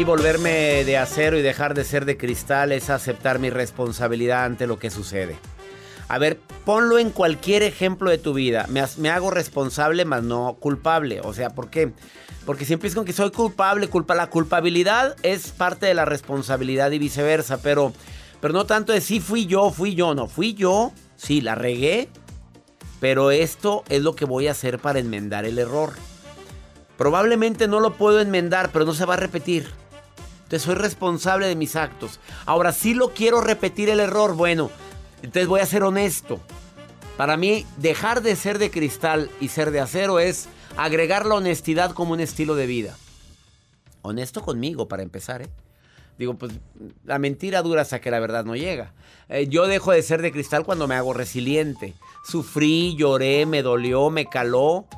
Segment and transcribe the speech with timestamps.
[0.00, 4.66] Mí volverme de acero y dejar de ser de cristal es aceptar mi responsabilidad ante
[4.66, 5.36] lo que sucede.
[6.08, 8.66] A ver, ponlo en cualquier ejemplo de tu vida.
[8.68, 11.20] Me, hago responsable, más no culpable.
[11.22, 11.92] O sea, ¿por qué?
[12.46, 14.14] Porque siempre es con que soy culpable, culpa.
[14.14, 17.60] La culpabilidad es parte de la responsabilidad y viceversa.
[17.60, 17.92] Pero,
[18.40, 20.14] pero no tanto de sí fui yo, fui yo.
[20.14, 20.92] No, fui yo.
[21.16, 22.08] Sí, la regué.
[23.00, 25.92] Pero esto es lo que voy a hacer para enmendar el error.
[26.96, 29.68] Probablemente no lo puedo enmendar, pero no se va a repetir.
[30.50, 32.18] Entonces soy responsable de mis actos.
[32.44, 34.34] Ahora sí lo quiero repetir el error.
[34.34, 34.68] Bueno,
[35.22, 36.40] entonces voy a ser honesto.
[37.16, 41.92] Para mí, dejar de ser de cristal y ser de acero es agregar la honestidad
[41.92, 42.96] como un estilo de vida.
[44.02, 45.50] Honesto conmigo, para empezar, ¿eh?
[46.18, 46.50] Digo, pues
[47.04, 48.92] la mentira dura hasta que la verdad no llega.
[49.28, 51.94] Eh, yo dejo de ser de cristal cuando me hago resiliente.
[52.26, 54.88] Sufrí, lloré, me dolió, me caló.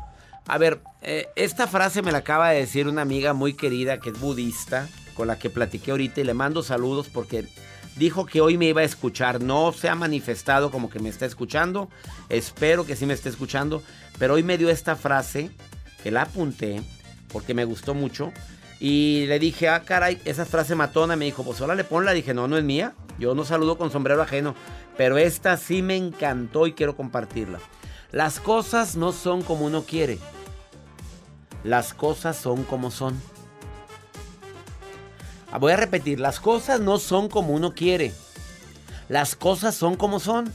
[0.46, 4.08] A ver, eh, esta frase me la acaba de decir una amiga muy querida que
[4.08, 7.46] es budista, con la que platiqué ahorita y le mando saludos porque
[7.96, 9.40] dijo que hoy me iba a escuchar.
[9.40, 11.88] No se ha manifestado como que me está escuchando.
[12.28, 13.82] Espero que sí me esté escuchando.
[14.18, 15.50] Pero hoy me dio esta frase
[16.02, 16.82] que la apunté
[17.32, 18.32] porque me gustó mucho.
[18.80, 21.16] Y le dije, ah, caray, esa frase matona.
[21.16, 22.12] Me dijo, pues ahora le ponla.
[22.12, 22.94] Dije, no, no es mía.
[23.18, 24.54] Yo no saludo con sombrero ajeno.
[24.96, 27.60] Pero esta sí me encantó y quiero compartirla.
[28.10, 30.18] Las cosas no son como uno quiere.
[31.64, 33.20] Las cosas son como son.
[35.58, 38.12] Voy a repetir, las cosas no son como uno quiere.
[39.08, 40.52] Las cosas son como son.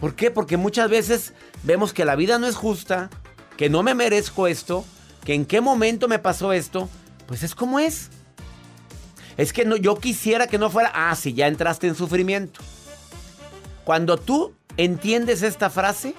[0.00, 0.30] ¿Por qué?
[0.30, 3.10] Porque muchas veces vemos que la vida no es justa,
[3.56, 4.84] que no me merezco esto,
[5.24, 6.88] que en qué momento me pasó esto.
[7.26, 8.10] Pues es como es.
[9.36, 12.60] Es que no, yo quisiera que no fuera, ah, si ya entraste en sufrimiento.
[13.84, 16.14] Cuando tú entiendes esta frase,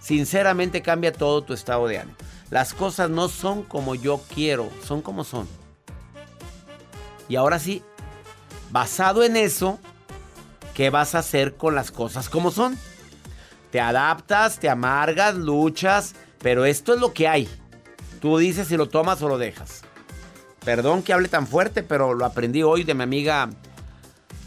[0.00, 2.16] sinceramente cambia todo tu estado de ánimo.
[2.50, 5.48] Las cosas no son como yo quiero, son como son.
[7.30, 7.82] Y ahora sí,
[8.72, 9.78] basado en eso,
[10.74, 12.76] ¿qué vas a hacer con las cosas como son?
[13.70, 17.48] Te adaptas, te amargas, luchas, pero esto es lo que hay.
[18.20, 19.82] Tú dices si lo tomas o lo dejas.
[20.64, 23.48] Perdón que hable tan fuerte, pero lo aprendí hoy de mi amiga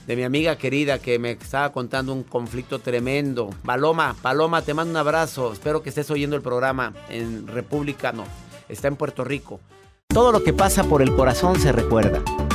[0.06, 3.50] de mi amiga querida que me estaba contando un conflicto tremendo.
[3.64, 5.54] Paloma, Paloma, te mando un abrazo.
[5.54, 8.26] Espero que estés oyendo el programa en República, no,
[8.68, 9.62] está en Puerto Rico.
[10.10, 12.22] Todo lo que pasa por el corazón se recuerda.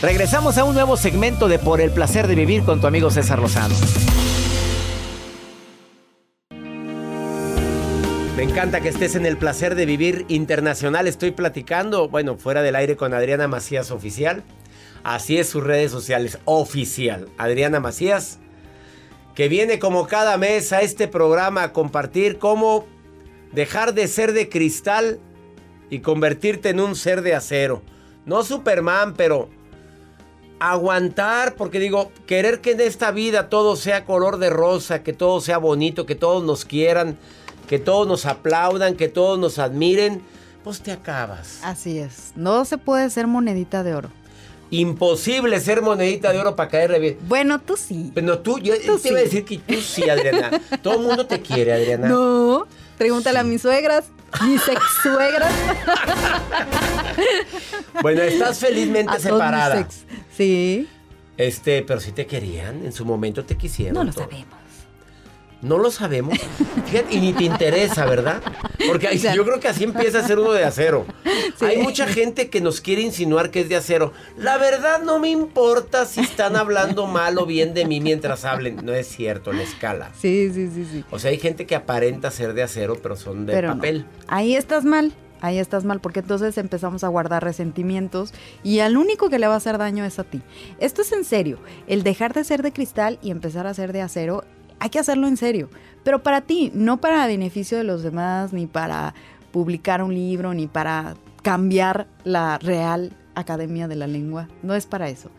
[0.00, 3.40] Regresamos a un nuevo segmento de Por el placer de vivir con tu amigo César
[3.40, 3.74] Lozano.
[8.36, 11.08] Me encanta que estés en el placer de vivir internacional.
[11.08, 14.44] Estoy platicando, bueno, fuera del aire con Adriana Macías Oficial.
[15.02, 17.28] Así es sus redes sociales, oficial.
[17.36, 18.38] Adriana Macías,
[19.34, 22.86] que viene como cada mes a este programa a compartir cómo
[23.50, 25.18] dejar de ser de cristal
[25.90, 27.82] y convertirte en un ser de acero.
[28.26, 29.57] No Superman, pero
[30.60, 35.40] aguantar, porque digo, querer que en esta vida todo sea color de rosa, que todo
[35.40, 37.16] sea bonito, que todos nos quieran
[37.68, 40.22] que todos nos aplaudan, que todos nos admiren,
[40.64, 41.60] pues te acabas.
[41.62, 42.32] Así es.
[42.34, 44.10] No se puede ser monedita de oro.
[44.70, 47.18] Imposible ser monedita de ora para caerle bien.
[47.28, 48.10] Bueno, tú sí.
[48.14, 50.60] Pero tú, yo te iba a decir que tú sí, Adriana.
[50.82, 52.08] Todo el mundo te quiere, Adriana.
[52.08, 52.66] No.
[52.98, 54.06] Pregúntale a mis suegras,
[54.44, 55.52] mis ex suegras.
[58.02, 59.88] bueno, estás felizmente separada.
[60.36, 60.88] Sí.
[61.36, 63.94] Este, pero si te querían, en su momento te quisieron.
[63.94, 64.58] No lo sabemos.
[65.60, 66.38] No lo sabemos.
[66.86, 68.40] Fíjate, y ni te interesa, ¿verdad?
[68.86, 71.04] Porque yo creo que así empieza a ser uno de acero.
[71.60, 74.12] Hay mucha gente que nos quiere insinuar que es de acero.
[74.36, 78.84] La verdad no me importa si están hablando mal o bien de mí mientras hablen.
[78.84, 80.10] No es cierto, la escala.
[80.18, 81.04] Sí, sí, sí, sí.
[81.10, 84.06] O sea, hay gente que aparenta ser de acero, pero son de papel.
[84.28, 85.12] Ahí estás mal.
[85.40, 88.34] Ahí estás mal, porque entonces empezamos a guardar resentimientos
[88.64, 90.42] y al único que le va a hacer daño es a ti.
[90.80, 91.60] Esto es en serio.
[91.86, 94.42] El dejar de ser de cristal y empezar a ser de acero
[94.80, 95.68] hay que hacerlo en serio,
[96.04, 99.14] pero para ti, no para beneficio de los demás, ni para
[99.50, 104.48] publicar un libro, ni para cambiar la Real Academia de la Lengua.
[104.62, 105.30] No es para eso.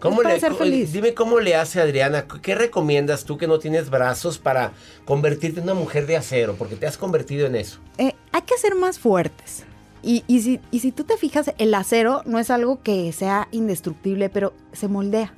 [0.00, 0.92] ¿Cómo es para ser feliz.
[0.92, 2.26] Dime cómo le hace Adriana.
[2.26, 4.72] ¿Qué recomiendas tú que no tienes brazos para
[5.04, 6.56] convertirte en una mujer de acero?
[6.58, 7.78] Porque te has convertido en eso.
[7.98, 9.64] Eh, hay que ser más fuertes.
[10.02, 13.46] Y, y, si, y si tú te fijas, el acero no es algo que sea
[13.52, 15.32] indestructible, pero se moldea,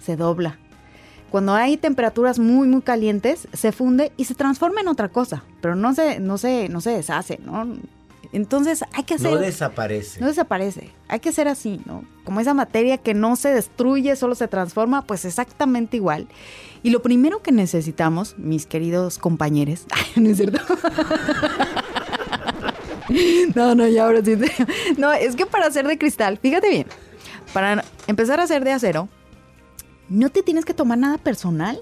[0.00, 0.58] se dobla,
[1.30, 5.74] cuando hay temperaturas muy, muy calientes, se funde y se transforma en otra cosa, pero
[5.74, 7.66] no se, no se, no se deshace, ¿no?
[8.32, 9.32] Entonces hay que hacer...
[9.32, 10.20] No desaparece.
[10.20, 10.90] No desaparece.
[11.08, 12.04] Hay que ser así, ¿no?
[12.24, 16.28] Como esa materia que no se destruye, solo se transforma, pues exactamente igual.
[16.82, 19.86] Y lo primero que necesitamos, mis queridos compañeros,
[20.16, 20.60] ¿no es cierto?
[23.54, 24.36] no, no, ya ahora sí.
[24.96, 26.86] No, es que para hacer de cristal, fíjate bien,
[27.52, 29.08] para empezar a hacer de acero,
[30.10, 31.80] no te tienes que tomar nada personal.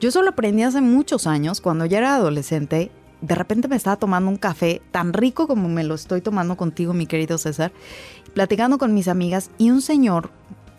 [0.00, 2.90] Yo eso lo aprendí hace muchos años, cuando ya era adolescente.
[3.20, 6.94] De repente me estaba tomando un café tan rico como me lo estoy tomando contigo,
[6.94, 7.70] mi querido César,
[8.32, 10.30] platicando con mis amigas y un señor,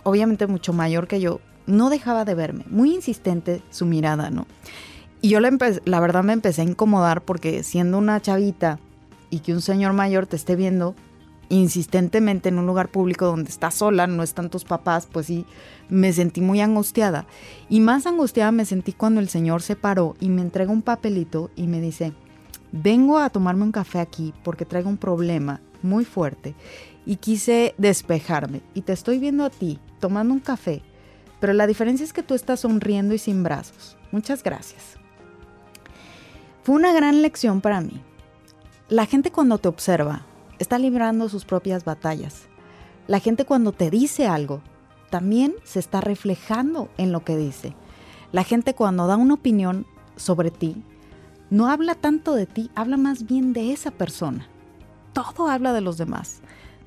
[0.03, 4.47] obviamente mucho mayor que yo, no dejaba de verme, muy insistente su mirada, ¿no?
[5.21, 5.55] Y yo la,
[5.85, 8.79] la verdad me empecé a incomodar porque siendo una chavita
[9.29, 10.95] y que un señor mayor te esté viendo,
[11.51, 15.45] insistentemente en un lugar público donde estás sola, no están tus papás, pues sí,
[15.89, 17.25] me sentí muy angustiada.
[17.69, 21.51] Y más angustiada me sentí cuando el señor se paró y me entrega un papelito
[21.55, 22.13] y me dice,
[22.71, 26.55] vengo a tomarme un café aquí porque traigo un problema muy fuerte
[27.05, 30.81] y quise despejarme y te estoy viendo a ti tomando un café,
[31.41, 33.97] pero la diferencia es que tú estás sonriendo y sin brazos.
[34.11, 34.95] Muchas gracias.
[36.63, 38.01] Fue una gran lección para mí.
[38.87, 40.25] La gente cuando te observa
[40.61, 42.43] está librando sus propias batallas.
[43.07, 44.61] La gente cuando te dice algo,
[45.09, 47.73] también se está reflejando en lo que dice.
[48.31, 50.83] La gente cuando da una opinión sobre ti,
[51.49, 54.47] no habla tanto de ti, habla más bien de esa persona.
[55.13, 56.41] Todo habla de los demás,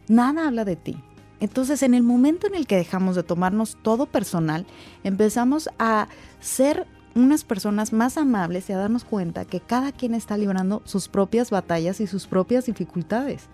[0.07, 0.97] nada habla de ti.
[1.41, 4.67] Entonces, en el momento en el que dejamos de tomarnos todo personal,
[5.03, 6.07] empezamos a
[6.39, 11.09] ser unas personas más amables y a darnos cuenta que cada quien está librando sus
[11.09, 13.45] propias batallas y sus propias dificultades.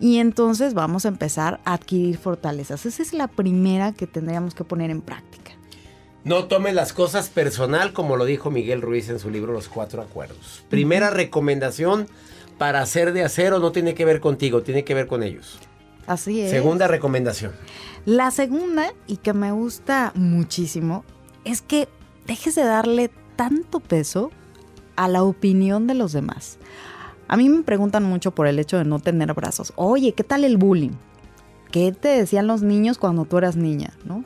[0.00, 2.86] Y entonces vamos a empezar a adquirir fortalezas.
[2.86, 5.52] Esa es la primera que tendríamos que poner en práctica.
[6.24, 10.02] No tomes las cosas personal, como lo dijo Miguel Ruiz en su libro Los Cuatro
[10.02, 10.64] Acuerdos.
[10.68, 12.08] Primera recomendación
[12.58, 15.58] para hacer de acero no tiene que ver contigo, tiene que ver con ellos.
[16.06, 16.50] Así es.
[16.50, 17.52] Segunda recomendación.
[18.04, 21.04] La segunda, y que me gusta muchísimo,
[21.44, 21.88] es que
[22.30, 24.30] dejes de darle tanto peso
[24.94, 26.58] a la opinión de los demás.
[27.26, 29.72] A mí me preguntan mucho por el hecho de no tener brazos.
[29.74, 30.92] Oye, ¿qué tal el bullying?
[31.72, 33.92] ¿Qué te decían los niños cuando tú eras niña?
[34.04, 34.24] ¿no?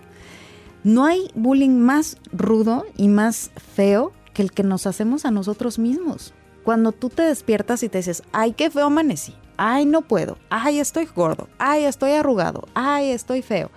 [0.84, 5.78] no hay bullying más rudo y más feo que el que nos hacemos a nosotros
[5.78, 6.34] mismos.
[6.62, 10.78] Cuando tú te despiertas y te dices, ay, qué feo amanecí, ay, no puedo, ay,
[10.78, 13.70] estoy gordo, ay, estoy arrugado, ay, estoy feo.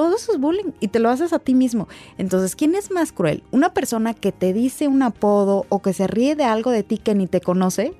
[0.00, 1.86] Todo eso es bullying y te lo haces a ti mismo.
[2.16, 3.42] Entonces, ¿quién es más cruel?
[3.50, 6.96] ¿Una persona que te dice un apodo o que se ríe de algo de ti
[6.96, 7.92] que ni te conoce?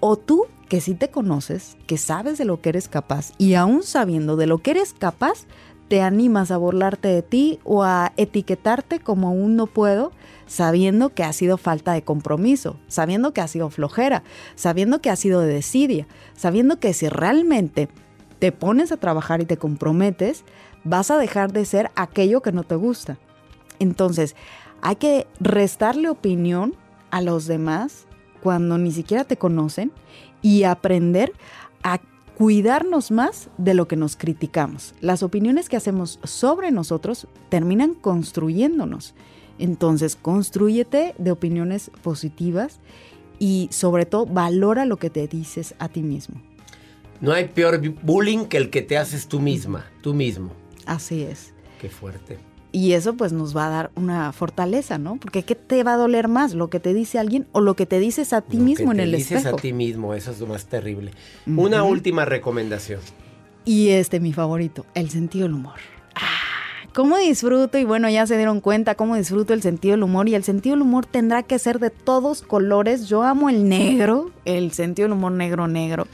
[0.00, 3.82] O tú que sí te conoces, que sabes de lo que eres capaz y aún
[3.82, 5.44] sabiendo de lo que eres capaz,
[5.88, 10.12] te animas a burlarte de ti o a etiquetarte como un no puedo,
[10.46, 14.22] sabiendo que ha sido falta de compromiso, sabiendo que ha sido flojera,
[14.54, 17.90] sabiendo que ha sido de desidia, sabiendo que si realmente
[18.42, 20.42] te pones a trabajar y te comprometes,
[20.84, 23.18] vas a dejar de ser aquello que no te gusta.
[23.78, 24.36] Entonces,
[24.80, 26.74] hay que restarle opinión
[27.10, 28.06] a los demás
[28.42, 29.92] cuando ni siquiera te conocen
[30.42, 31.32] y aprender
[31.82, 32.00] a
[32.36, 34.94] cuidarnos más de lo que nos criticamos.
[35.00, 39.14] Las opiniones que hacemos sobre nosotros terminan construyéndonos.
[39.58, 42.80] Entonces, construyete de opiniones positivas
[43.38, 46.40] y sobre todo valora lo que te dices a ti mismo.
[47.20, 50.61] No hay peor bullying que el que te haces tú misma, tú mismo.
[50.86, 51.52] Así es.
[51.80, 52.38] Qué fuerte.
[52.74, 55.16] Y eso pues nos va a dar una fortaleza, ¿no?
[55.16, 56.54] Porque ¿qué te va a doler más?
[56.54, 58.90] ¿Lo que te dice alguien o lo que te dices a ti Lo mismo que
[58.92, 59.56] en te el dices espejo?
[59.56, 61.10] a ti mismo, eso es lo más terrible.
[61.46, 63.00] Una última recomendación.
[63.66, 65.74] Y este, mi favorito, el sentido del humor.
[66.14, 67.76] Ah, ¿Cómo disfruto?
[67.78, 70.28] Y bueno, ya se dieron cuenta cómo disfruto el sentido del humor.
[70.30, 73.06] Y el sentido del humor tendrá que ser de todos colores.
[73.06, 76.06] Yo amo el negro, el sentido del humor negro, negro.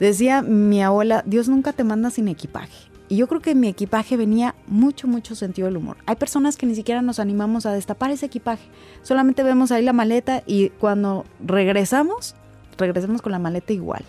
[0.00, 2.88] Decía mi abuela, Dios nunca te manda sin equipaje.
[3.08, 5.96] Y yo creo que en mi equipaje venía mucho, mucho sentido del humor.
[6.06, 8.64] Hay personas que ni siquiera nos animamos a destapar ese equipaje.
[9.02, 12.34] Solamente vemos ahí la maleta y cuando regresamos,
[12.76, 14.04] regresamos con la maleta igual.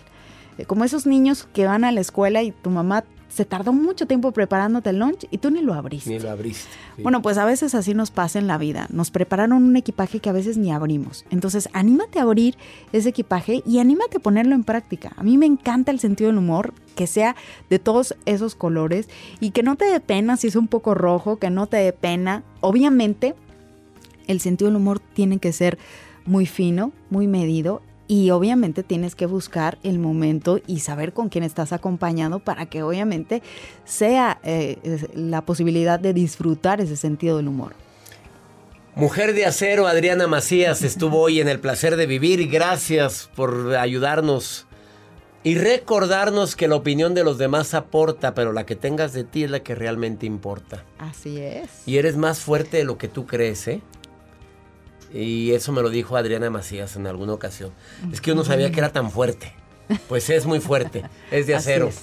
[0.58, 4.06] Eh, Como esos niños que van a la escuela y tu mamá se tardó mucho
[4.06, 6.10] tiempo preparándote el lunch y tú ni lo abriste.
[6.10, 6.68] Ni lo abriste.
[6.96, 7.02] sí.
[7.02, 8.86] Bueno, pues a veces así nos pasa en la vida.
[8.90, 11.24] Nos prepararon un equipaje que a veces ni abrimos.
[11.30, 12.56] Entonces, anímate a abrir
[12.92, 15.12] ese equipaje y anímate a ponerlo en práctica.
[15.16, 17.36] A mí me encanta el sentido del humor, que sea
[17.70, 19.08] de todos esos colores
[19.40, 21.92] y que no te dé pena si es un poco rojo, que no te dé
[21.92, 22.42] pena.
[22.60, 23.34] Obviamente,
[24.26, 25.78] el sentido del humor tiene que ser
[26.24, 27.82] muy fino, muy medido.
[28.08, 32.82] Y obviamente tienes que buscar el momento y saber con quién estás acompañado para que
[32.82, 33.42] obviamente
[33.84, 34.78] sea eh,
[35.14, 37.74] la posibilidad de disfrutar ese sentido del humor.
[38.94, 42.48] Mujer de acero, Adriana Macías, estuvo hoy en el placer de vivir.
[42.48, 44.66] Gracias por ayudarnos
[45.44, 49.44] y recordarnos que la opinión de los demás aporta, pero la que tengas de ti
[49.44, 50.84] es la que realmente importa.
[50.98, 51.70] Así es.
[51.86, 53.80] Y eres más fuerte de lo que tú crees, ¿eh?
[55.12, 57.72] Y eso me lo dijo Adriana Macías en alguna ocasión.
[58.12, 59.52] Es que yo no sabía que era tan fuerte.
[60.08, 61.88] Pues es muy fuerte, es de Así acero.
[61.88, 62.00] es.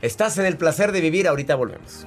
[0.00, 2.06] Estás en el placer de vivir, ahorita volvemos.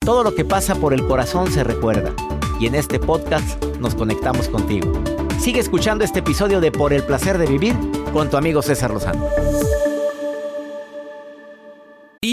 [0.00, 2.14] Todo lo que pasa por el corazón se recuerda.
[2.60, 4.92] Y en este podcast nos conectamos contigo.
[5.38, 7.76] Sigue escuchando este episodio de Por el placer de vivir
[8.12, 9.28] con tu amigo César Lozano.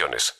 [0.00, 0.39] regiones.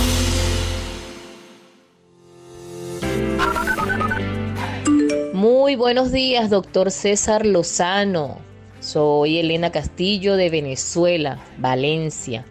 [5.71, 8.39] Muy buenos días, doctor César Lozano.
[8.81, 12.43] Soy Elena Castillo de Venezuela, Valencia.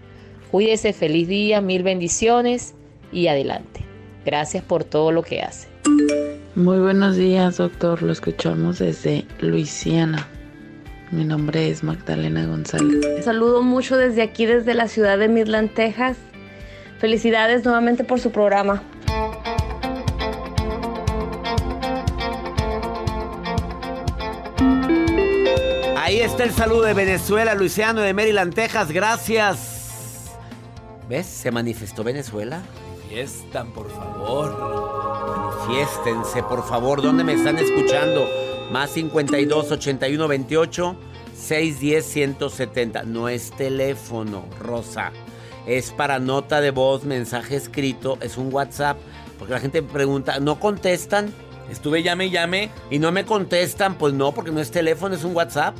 [0.51, 2.75] Cuídese, feliz día, mil bendiciones
[3.13, 3.85] y adelante.
[4.25, 5.69] Gracias por todo lo que hace.
[6.55, 8.03] Muy buenos días, doctor.
[8.03, 10.27] Lo escuchamos desde Luisiana.
[11.11, 13.23] Mi nombre es Magdalena González.
[13.23, 16.17] Saludo mucho desde aquí, desde la ciudad de Midland, Texas.
[17.01, 18.83] Felicidades nuevamente por su programa.
[26.43, 28.91] El saludo de Venezuela, Luisiano de Maryland, Texas.
[28.91, 30.31] Gracias.
[31.07, 31.27] ¿Ves?
[31.27, 32.63] Se manifestó Venezuela.
[32.89, 35.67] Manifiestan, por favor.
[35.67, 37.03] Manifiéstense, por favor.
[37.03, 38.27] ¿Dónde me están escuchando?
[38.73, 40.97] Más 52 81 28
[41.35, 43.03] 610 170.
[43.03, 45.13] No es teléfono, Rosa.
[45.67, 48.17] Es para nota de voz, mensaje escrito.
[48.23, 48.99] Es un WhatsApp.
[49.39, 51.35] Porque la gente pregunta, ¿no contestan?
[51.71, 52.71] Estuve llame y llame.
[52.91, 53.97] Y no me contestan.
[53.97, 55.77] Pues no, porque no es teléfono, es un WhatsApp.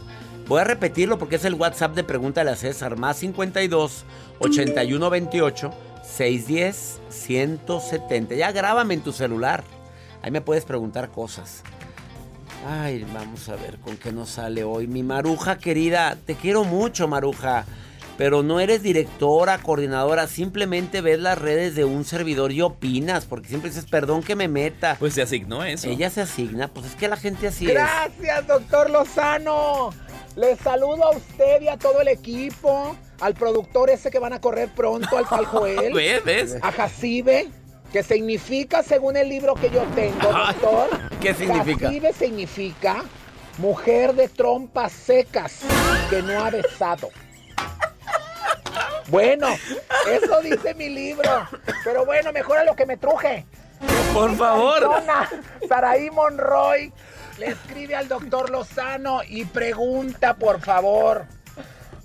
[0.51, 2.97] Voy a repetirlo porque es el WhatsApp de Pregúntale a César.
[2.97, 4.05] Más 52
[4.41, 5.71] 81 28
[6.03, 8.35] 610 170.
[8.35, 9.63] Ya grábame en tu celular.
[10.23, 11.63] Ahí me puedes preguntar cosas.
[12.69, 14.89] Ay, vamos a ver con qué nos sale hoy.
[14.89, 17.65] Mi Maruja querida, te quiero mucho, Maruja.
[18.19, 23.49] Pero no eres directora, coordinadora, simplemente ves las redes de un servidor y opinas, porque
[23.49, 24.97] siempre dices, perdón que me meta.
[24.99, 25.89] Pues se asignó eso.
[25.89, 29.91] Ella se asigna, pues es que la gente así Gracias, doctor Lozano.
[30.41, 34.41] Les saludo a usted y a todo el equipo, al productor ese que van a
[34.41, 35.93] correr pronto, al Tal Joel,
[36.25, 36.57] ¿Ves?
[36.63, 37.49] A Jacibe,
[37.93, 40.89] que significa, según el libro que yo tengo, doctor,
[41.21, 41.89] ¿Qué significa?
[41.89, 43.05] Jacibe significa
[43.59, 45.61] mujer de trompas secas
[46.09, 47.11] que no ha besado.
[49.09, 49.47] Bueno,
[50.11, 51.29] eso dice mi libro.
[51.85, 53.45] Pero bueno, mejor a lo que me truje.
[54.15, 55.03] Por favor.
[55.69, 56.91] Saraí Monroy
[57.41, 61.25] le escribe al doctor Lozano y pregunta, por favor.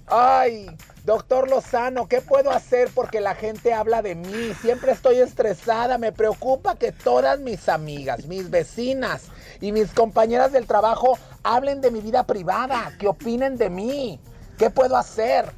[0.07, 0.67] Ay,
[1.03, 4.53] doctor Lozano, ¿qué puedo hacer porque la gente habla de mí?
[4.61, 9.23] Siempre estoy estresada, me preocupa que todas mis amigas, mis vecinas
[9.59, 14.21] y mis compañeras del trabajo hablen de mi vida privada, que opinen de mí.
[14.57, 15.51] ¿Qué puedo hacer?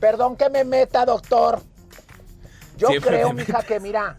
[0.00, 1.62] Perdón que me meta, doctor.
[2.76, 4.18] Yo Siempre creo, mija, que mira,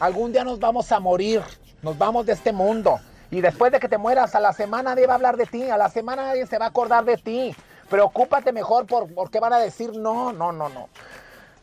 [0.00, 1.42] algún día nos vamos a morir,
[1.82, 2.98] nos vamos de este mundo.
[3.30, 5.68] Y después de que te mueras, a la semana nadie va a hablar de ti,
[5.68, 7.54] a la semana nadie se va a acordar de ti.
[7.90, 10.88] Preocúpate mejor por, por qué van a decir no, no, no, no.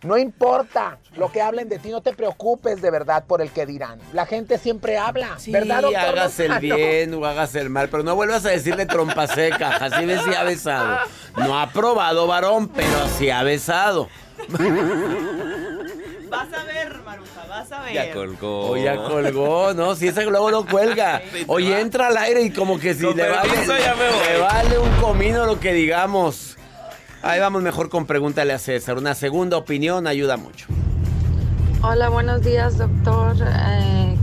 [0.04, 3.66] No importa lo que hablen de ti, no te preocupes de verdad por el que
[3.66, 4.00] dirán.
[4.14, 6.00] La gente siempre habla, Sí, ¿verdad, doctor?
[6.00, 9.78] hagas el bien o hagas el mal, pero no vuelvas a decirle trompa seca.
[9.78, 11.00] Así ves si ha besado.
[11.38, 14.08] No ha probado varón, pero sí ha besado.
[16.30, 16.75] Vas a ver,
[17.86, 17.94] ver.
[17.94, 18.72] Ya colgó.
[18.72, 19.96] O ya colgó, ¿no?
[19.96, 21.22] Si ese luego no cuelga.
[21.48, 25.60] Oye, entra al aire y como que si le vale, le vale un comino lo
[25.60, 26.58] que digamos.
[27.22, 28.98] Ahí vamos mejor con pregúntale a César.
[28.98, 30.68] Una segunda opinión ayuda mucho.
[31.82, 33.36] Hola, buenos días, doctor.
[33.42, 34.16] Eh,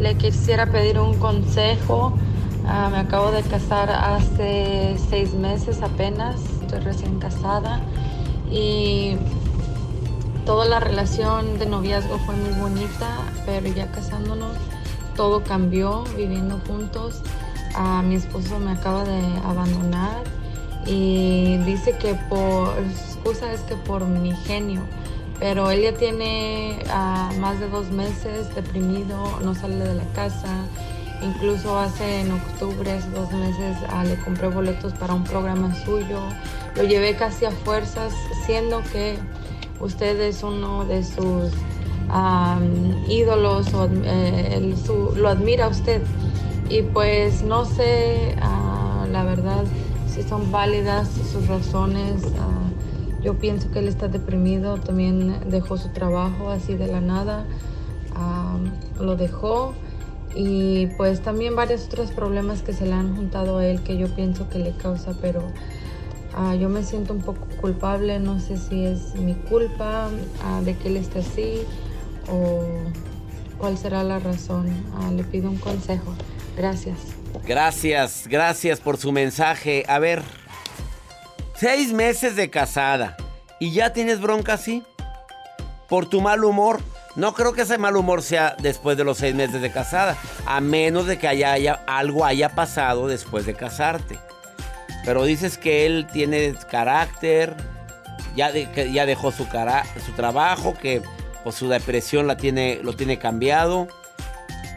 [0.00, 2.18] le quisiera pedir un consejo.
[2.66, 6.40] Ah, me acabo de casar hace seis meses apenas.
[6.62, 7.80] Estoy recién casada.
[8.50, 9.16] Y
[10.44, 14.56] toda la relación de noviazgo fue muy bonita, pero ya casándonos
[15.16, 17.22] todo cambió, viviendo juntos.
[17.74, 20.24] Ah, mi esposo me acaba de abandonar
[20.86, 24.80] y dice que por, excusa es que por mi genio,
[25.38, 30.64] pero él ya tiene ah, más de dos meses deprimido, no sale de la casa.
[31.22, 36.18] Incluso hace en octubre, hace dos meses, ah, le compré boletos para un programa suyo.
[36.76, 38.14] Lo llevé casi a fuerzas,
[38.46, 39.18] siendo que
[39.80, 41.52] usted es uno de sus
[43.08, 44.74] ídolos, o, eh,
[45.16, 46.02] lo admira usted.
[46.68, 49.64] Y pues no sé, ah, la verdad,
[50.06, 52.22] si son válidas sus razones.
[52.38, 52.56] ah,
[53.22, 57.44] yo pienso que él está deprimido, también dejó su trabajo así de la nada,
[58.98, 59.74] lo dejó.
[60.34, 64.06] Y pues también varios otros problemas que se le han juntado a él que yo
[64.14, 65.42] pienso que le causa, pero
[66.34, 70.08] ah, yo me siento un poco culpable, no sé si es mi culpa
[70.44, 71.62] ah, de que él esté así
[72.28, 72.64] o
[73.58, 74.68] cuál será la razón.
[75.00, 76.14] Ah, le pido un consejo.
[76.56, 76.96] Gracias.
[77.46, 79.84] Gracias, gracias por su mensaje.
[79.88, 80.22] A ver,
[81.54, 83.16] seis meses de casada
[83.58, 84.82] y ya tienes bronca así.
[85.88, 86.80] Por tu mal humor.
[87.16, 90.16] No creo que ese mal humor sea después de los seis meses de casada,
[90.46, 94.16] a menos de que haya, haya- algo haya pasado después de casarte.
[95.04, 97.54] Pero dices que él tiene carácter,
[98.36, 99.46] ya, dejó su,
[100.14, 101.02] trabajo, que
[101.42, 103.88] pues, su depresión lo tiene cambiado.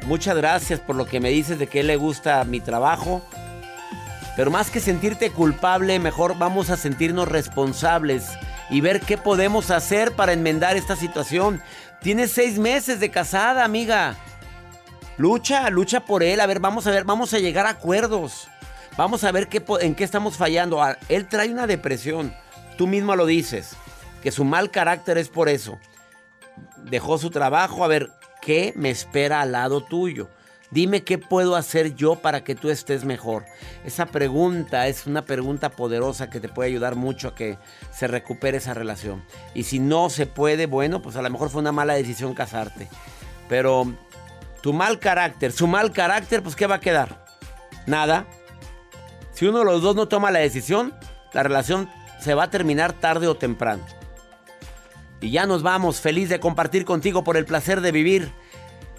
[0.05, 3.21] Muchas gracias por lo que me dices de que él le gusta mi trabajo.
[4.35, 8.29] Pero más que sentirte culpable, mejor vamos a sentirnos responsables
[8.69, 11.61] y ver qué podemos hacer para enmendar esta situación.
[12.01, 14.15] Tienes seis meses de casada, amiga.
[15.17, 16.39] Lucha, lucha por él.
[16.39, 18.49] A ver, vamos a ver, vamos a llegar a acuerdos.
[18.97, 20.81] Vamos a ver qué, en qué estamos fallando.
[20.81, 22.33] Ah, Él trae una depresión.
[22.77, 23.75] Tú misma lo dices.
[24.21, 25.79] Que su mal carácter es por eso.
[26.77, 27.83] Dejó su trabajo.
[27.83, 30.29] A ver, ¿qué me espera al lado tuyo?
[30.73, 33.45] Dime qué puedo hacer yo para que tú estés mejor.
[33.85, 37.59] Esa pregunta es una pregunta poderosa que te puede ayudar mucho a que
[37.91, 39.23] se recupere esa relación.
[39.53, 42.89] Y si no se puede, bueno, pues a lo mejor fue una mala decisión casarte.
[43.47, 43.93] Pero
[44.61, 47.23] tu mal carácter, su mal carácter, pues ¿qué va a quedar?
[47.85, 48.25] Nada.
[49.33, 50.93] Si uno de los dos no toma la decisión,
[51.33, 53.83] la relación se va a terminar tarde o temprano.
[55.21, 58.31] Y ya nos vamos, feliz de compartir contigo por el placer de vivir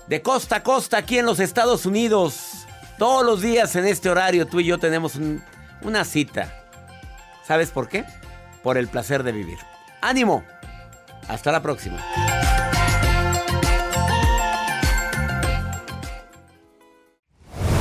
[0.09, 2.67] de costa a costa aquí en los Estados Unidos.
[2.99, 5.43] Todos los días en este horario tú y yo tenemos un-
[5.83, 6.65] una cita.
[7.47, 8.05] ¿Sabes por qué?
[8.63, 9.59] Por el placer de vivir.
[10.01, 10.45] ánimo.
[11.29, 11.97] Hasta la próxima.